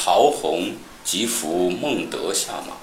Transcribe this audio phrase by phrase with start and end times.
[0.00, 2.76] 曹洪即扶孟德下马，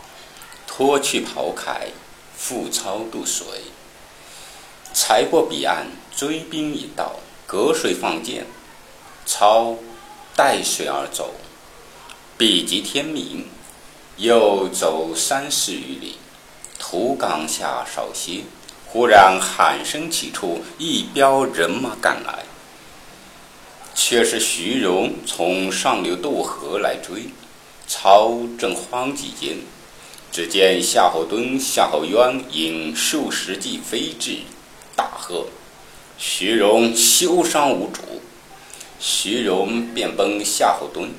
[0.68, 1.88] 脱去袍铠，
[2.36, 3.48] 赴操渡水。
[4.94, 7.14] 才过彼岸，追兵已到，
[7.48, 8.46] 隔水放箭。
[9.26, 9.76] 操
[10.36, 11.34] 带水而走，
[12.38, 13.48] 彼及天明，
[14.18, 16.18] 又走三十余里，
[16.78, 18.42] 途冈下少歇，
[18.86, 22.44] 忽然喊声起处，一彪人马赶来，
[23.96, 27.24] 却是徐荣从上流渡河来追。
[27.88, 29.58] 操正慌急间，
[30.32, 34.40] 只见夏侯惇、夏侯渊引数十骑飞至，
[34.96, 35.46] 大喝
[36.18, 38.02] ：“徐荣休伤无主！”
[39.00, 41.10] 徐荣便奔夏侯惇，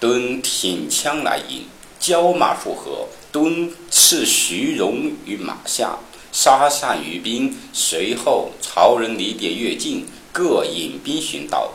[0.00, 1.66] 惇挺枪来迎，
[2.00, 5.98] 交马数合，惇刺徐荣于马下，
[6.32, 7.54] 杀散余兵。
[7.72, 11.70] 随后曹仁、李典越境，各引兵寻道，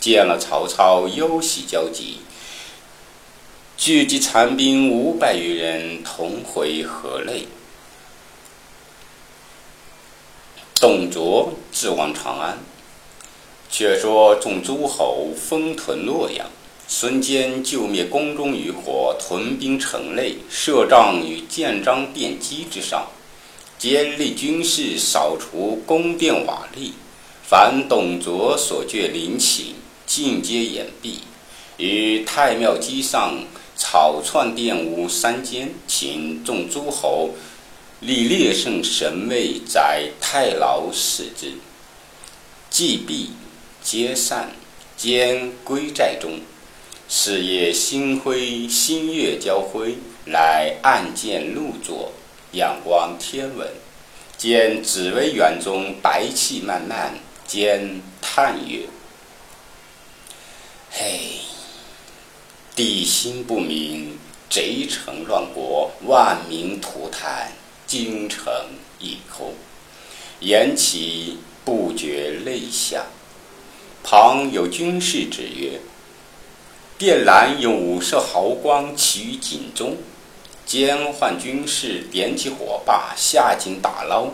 [0.00, 2.18] 见了曹操，忧喜交集，
[3.76, 7.48] 聚集残兵五百余人，同回河内。
[10.80, 12.58] 董卓自往长安。
[13.70, 16.46] 却说众诸侯封屯洛阳，
[16.86, 23.08] 孙坚救灭宫中余火，屯兵城内，设帐于建章殿基之上，
[23.78, 26.92] 坚立军士，扫除宫殿瓦砾。
[27.46, 29.74] 凡董卓所掘陵寝，
[30.08, 31.18] 尽皆掩蔽。
[31.76, 33.44] 于太庙基上
[33.76, 37.30] 草窜殿屋三间，请众诸侯
[38.00, 41.52] 立列圣神位，在太牢使之。
[42.68, 43.30] 既毕。
[43.80, 44.50] 皆散，
[44.96, 46.40] 兼归寨中。
[47.08, 52.12] 是夜星辉星月交辉，乃暗见露座，
[52.52, 53.66] 仰观天文。
[54.36, 57.14] 见紫微垣中白气漫漫，
[57.46, 58.80] 兼叹曰
[61.00, 61.20] ：“嘿，
[62.74, 64.18] 地心不明，
[64.50, 67.52] 贼臣乱国，万民涂炭，
[67.86, 68.52] 京城
[68.98, 69.54] 一空。”
[70.42, 73.06] 言其不觉泪下。
[74.02, 75.78] 旁有军士指曰
[76.98, 79.98] ：“便兰用五色毫光起于井中，
[80.66, 84.32] 兼唤军士点起火把，下井打捞，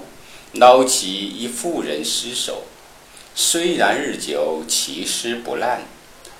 [0.55, 2.62] 捞起一妇人尸首。
[3.34, 5.83] 虽然日久，其尸不烂。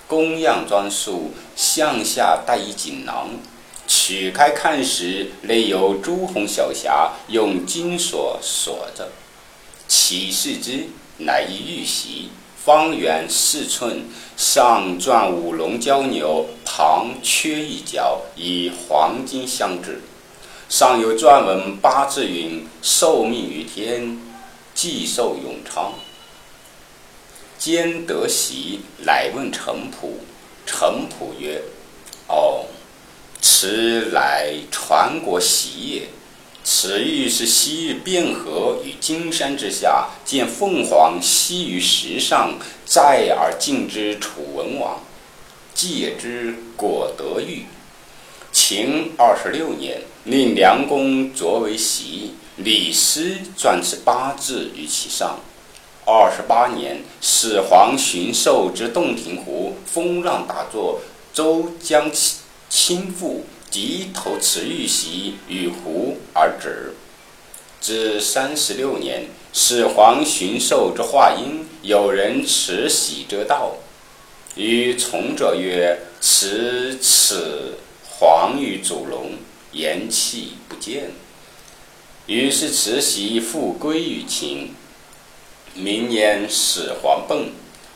[0.07, 3.31] 供样装束，向下带一锦囊，
[3.87, 9.11] 取开看时，内有朱红小匣，用金锁锁着。
[9.89, 10.89] 起视之，
[11.19, 12.31] 乃一玉玺。”
[12.65, 14.05] 方圆四寸，
[14.39, 20.01] 上篆五龙交牛，旁缺一角，以黄金相制。
[20.71, 24.19] 上有篆文八字云：“受命于天，
[24.75, 25.93] 既寿永昌。”
[27.65, 30.19] 兼得喜，乃问程普。
[30.67, 31.63] 程普曰
[32.29, 32.67] ：“哦，
[33.41, 36.09] 此乃传国喜也。”
[36.63, 45.03] 此玉是昔日汴河于金山之下，见凤凰栖于石上，载而进之楚文王，
[45.75, 47.65] 借之果得玉。
[48.53, 55.41] 秦二十六年，令梁公作为玺，李斯撰此八字于其上。
[56.07, 61.01] 二十八年，始皇巡狩之洞庭湖，风浪大作，
[61.33, 62.11] 周将
[62.69, 63.41] 倾覆。
[63.71, 66.93] 即投此玉玺与湖而止。
[67.81, 73.73] 至三十六年，始皇巡狩之华阴，有人持玺者道，
[74.55, 77.79] 与从者曰：“此此
[78.09, 79.33] 皇于祖龙，
[79.73, 81.11] 言气不见。”
[82.27, 84.73] 于是此玺复归于秦。
[85.77, 87.51] 明年始皇崩，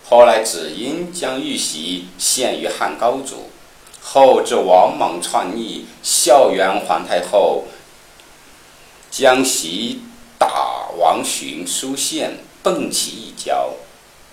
[0.05, 3.51] 后来子婴将玉玺献于汉高祖。
[4.03, 7.67] 后至王莽篡逆，孝元皇太后
[9.13, 10.01] 将其
[10.39, 13.75] 打王寻书献，奔其一角，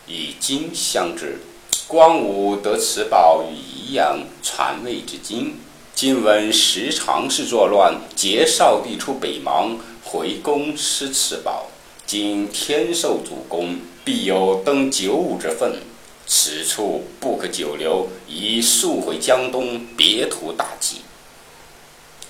[0.08, 1.42] 以金相制。
[1.88, 5.60] 光武得此宝于宜阳，传位至今。
[5.94, 11.65] 今闻时常侍作乱，劫少帝出北邙，回宫失此宝。
[12.06, 15.82] 今天授主公，必有登九五之分。
[16.28, 20.98] 此处不可久留，宜速回江东，别图大计。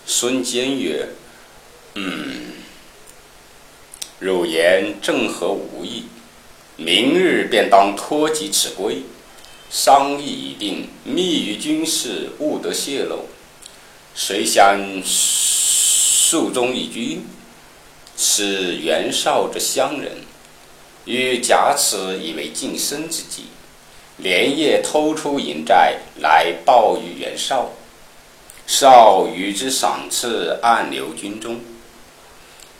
[0.06, 1.10] 孙坚曰
[1.96, 2.54] ：“嗯，
[4.20, 6.06] 汝言正合吾意。
[6.78, 9.04] 明日便当托己此归。
[9.70, 13.26] 商议已定，密于军事，勿得泄露。
[14.14, 17.26] 谁想蜀中一军，
[18.18, 20.18] 是袁绍之乡人，
[21.06, 23.46] 欲假此以为晋升之计。”
[24.18, 27.70] 连夜偷出营寨来报与袁绍，
[28.66, 31.60] 少与之赏赐，暗留军中。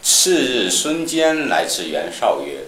[0.02, 2.60] 次日，孙坚来至袁绍曰：“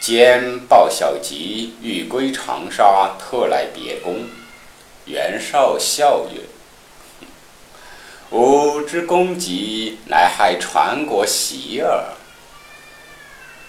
[0.00, 4.24] 坚报小吉，欲归长沙，特来别公。”
[5.04, 6.40] 袁绍笑曰
[8.32, 12.02] ：“吾之功绩，乃害传国喜耳。”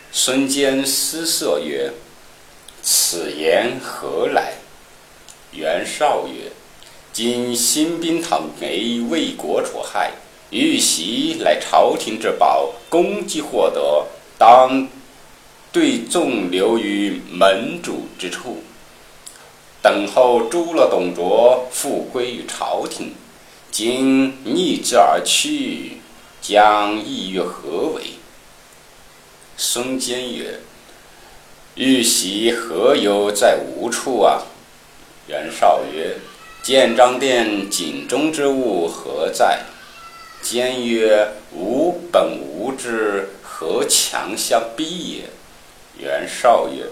[0.10, 1.92] 孙坚思色曰
[2.82, 4.54] ：“此言何来？”
[5.52, 6.50] 袁绍曰
[7.12, 10.14] ：“今新兵讨贼，魏国除害，
[10.50, 14.06] 欲袭来朝廷之宝，功绩获得，
[14.38, 14.88] 当
[15.74, 18.64] 对众留于门主之处，
[19.82, 23.14] 等候诛了董卓，复归于朝廷。
[23.74, 25.98] 今逆之而去，
[26.40, 28.04] 将意欲何为？”
[29.58, 30.60] 孙坚曰
[31.74, 34.44] ：“欲袭何由在无处啊？”
[35.28, 36.18] 袁绍曰
[36.62, 39.64] ：“建章殿井中之物何在？”
[40.40, 44.86] 坚曰：“吾本无之，何强相逼
[45.16, 45.24] 也？”
[45.98, 46.86] 袁绍曰：“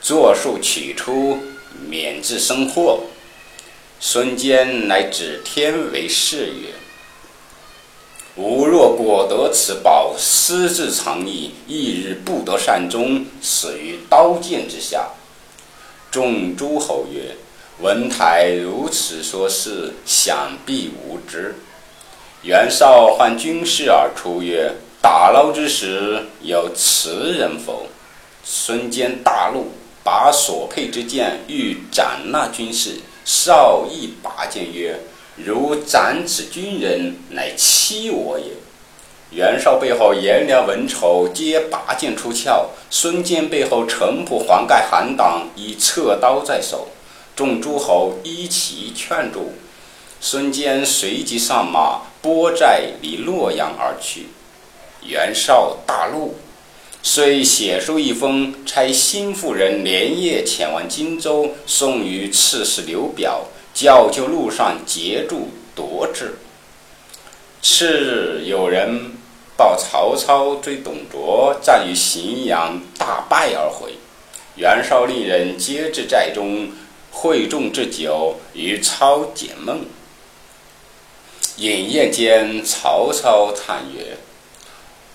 [0.00, 1.36] 作数取出，
[1.88, 3.00] 免致生祸。”
[4.00, 6.68] 孙坚乃指天为誓曰。
[8.36, 15.08] 吾若果得此宝，私自藏匿，一日不得善终，死于刀剑之下。
[16.12, 17.34] 众诸侯曰
[17.82, 21.56] ：“文台如此说事，想必无知。”
[22.42, 24.72] 袁绍唤军士而出曰
[25.02, 27.88] ：“打捞之时，有此人否？”
[28.44, 29.72] 孙坚大怒，
[30.04, 32.92] 拔所佩之剑，欲斩那军士。
[33.30, 34.98] 绍亦拔剑曰：
[35.36, 38.46] 如斩此军人，乃欺我也。
[39.32, 46.88] 袁绍背后颜良、文丑皆拔剑出鞘，孙坚背后程普、黄盖、韩党已侧刀在手，
[47.36, 49.52] 众诸侯一齐劝住。
[50.22, 54.28] 孙坚随即上马，拨寨离洛阳而去。
[55.02, 56.34] 袁绍大怒，
[57.02, 63.46] 遂写书一封，差新妇人连夜前往荆州，送与刺史刘表。
[63.74, 66.34] 教就路上截住夺之。
[67.62, 69.12] 次日，有人
[69.56, 73.94] 报曹操追董卓，战于荥阳，大败而回。
[74.56, 76.72] 袁绍令人接至寨中，
[77.12, 79.82] 会众置酒，与操解闷。
[81.58, 84.16] 饮宴间，曹操叹曰：“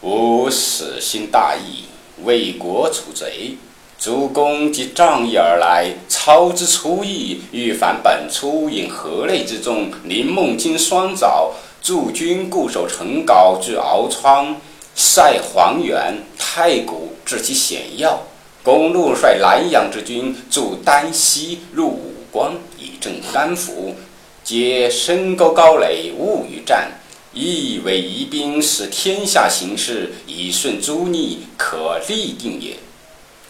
[0.04, 1.86] 吾死心大义，
[2.24, 3.56] 为国除贼。”
[3.98, 14.58] 主公即仗义而来，操之出意，欲反本初，引河内之众，临孟津双枣，驻军固守城皋至敖仓，
[14.94, 18.22] 塞黄原、太谷，至其险要。
[18.62, 23.96] 公路率南阳之军驻丹溪，入武关，以镇甘伏，
[24.44, 26.92] 皆深沟高垒，勿与战。
[27.34, 32.78] 以为疑兵，使天下形势以顺诸逆，可立定也。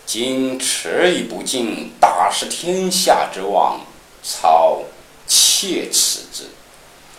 [0.05, 3.81] 今迟疑不进，大失天下之望。
[4.23, 4.83] 操
[5.27, 6.43] 切齿之。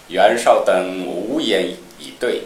[0.08, 2.44] 袁绍等无言以对。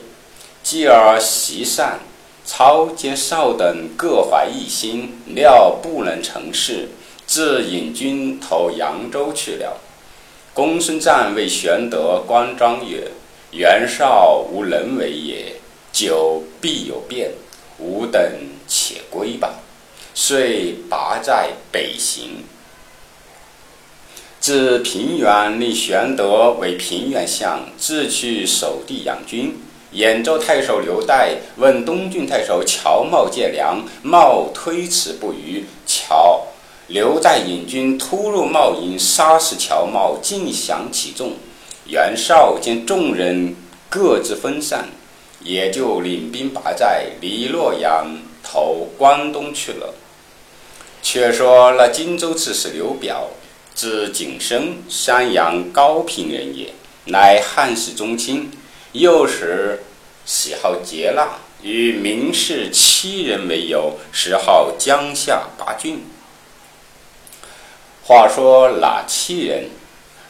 [0.62, 2.00] 继而席散。
[2.44, 6.88] 操见绍等各怀一心，料不能成事，
[7.26, 9.78] 自引军投扬州去了。
[10.54, 13.10] 公孙瓒谓玄德、关张曰
[13.50, 15.54] ：“袁绍无能为也，
[15.92, 17.30] 久必有变。
[17.78, 18.20] 吾等
[18.66, 19.54] 且归吧。”
[20.20, 22.42] 遂拔寨北行，
[24.40, 29.56] 至平原，令玄德为平原相，自去守地养军。
[29.94, 35.64] 兖州太守刘岱问东郡太守乔瑁借粮，瑁推辞不与。
[35.86, 36.42] 乔
[36.88, 41.34] 刘岱引军突入瑁营，杀死乔瑁，尽降其众。
[41.88, 43.56] 袁绍见众人
[43.88, 44.90] 各自分散，
[45.40, 49.94] 也就领兵拔寨，离洛阳投关东去了。
[51.00, 53.30] 却说那荆州刺史刘表，
[53.74, 56.74] 字景升，山阳高平人也，
[57.06, 58.50] 乃汉室宗亲。
[58.92, 59.82] 幼时
[60.26, 66.04] 喜好劫纳，与名士七人为友，时号江夏八郡。
[68.04, 69.70] 话说那七人：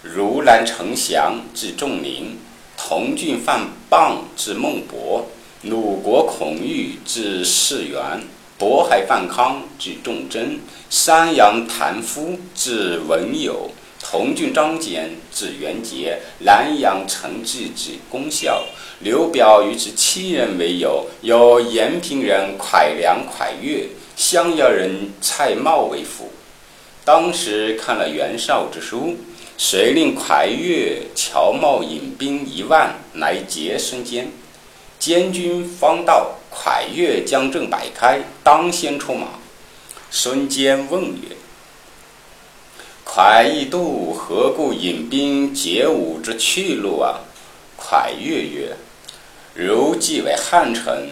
[0.02, 2.36] 如南丞相字仲宁，
[2.76, 5.26] 同郡范滂字孟博，
[5.62, 8.22] 鲁国孔玉字士元。
[8.60, 18.64] 渤海范康字仲贞，山阳谭夫字文友，同郡张简字元节，南阳陈志字公孝。
[19.00, 26.30] 刘表与此七人为友，有延平人蒯良、蒯越，襄阳人蔡瑁为辅。
[27.04, 29.16] 当时看了袁绍之书，
[29.60, 34.30] 遂令蒯越、乔瑁引兵一万来截孙坚。
[35.00, 39.26] 监军方到，蒯越将阵摆开，当先出马。
[40.12, 41.36] 孙坚问曰
[43.04, 47.22] ：“蒯义度何故引兵截吾之去路啊？”
[47.76, 48.76] 蒯越曰
[49.54, 51.10] ：“如既为汉臣，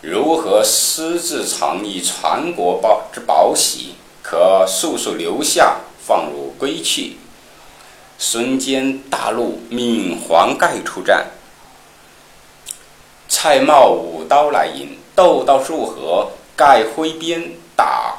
[0.00, 3.94] 如何私自藏匿传国宝之宝玺？
[4.22, 7.16] 可速速留下，放汝归去。”
[8.20, 11.28] 孙坚大怒，命黄盖出战。
[13.28, 18.16] 蔡瑁舞刀来迎，斗到数合，盖挥鞭打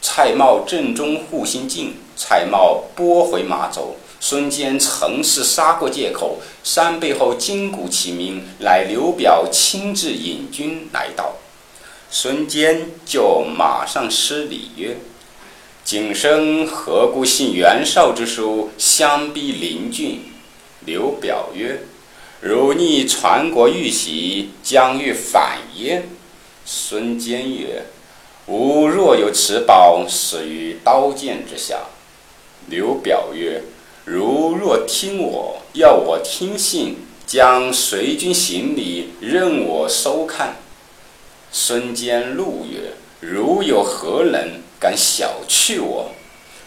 [0.00, 3.96] 蔡瑁正中护心镜，蔡瑁拨回马走。
[4.20, 11.32] 孙坚乘势杀过界口，山背后金鼓齐鸣，乃刘表亲自引军来到。
[12.08, 14.96] 孙坚就马上施礼曰。
[15.84, 20.18] 景生何故信袁绍之书，相逼邻郡？
[20.86, 21.78] 刘表曰
[22.40, 26.08] ：“汝逆传国玉玺，将欲反焉。”
[26.64, 27.82] 孙坚曰
[28.48, 31.80] ：“吾若有此宝，死于刀剑之下。”
[32.66, 33.60] 刘表曰
[34.06, 40.56] ：“如若听我，要我听信，将随军行礼，任我收看。”
[41.52, 46.10] 孙坚怒曰：“如有何能？”敢小觑我！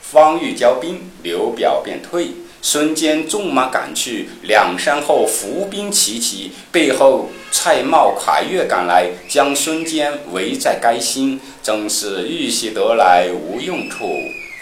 [0.02, 2.30] 方欲交兵，刘表便退。
[2.64, 11.40] 孙坚纵马赶去，两山后伏兵齐齐，背后蔡瑁、蒯越赶来，将孙坚围在该心。
[11.62, 14.10] 正是玉玺得来无用处，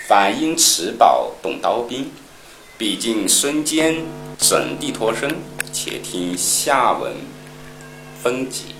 [0.09, 2.11] 反因此宝动刀兵。
[2.77, 4.03] 毕竟孙坚
[4.37, 5.33] 怎地脱身？
[5.71, 7.13] 且听下文
[8.21, 8.74] 分解。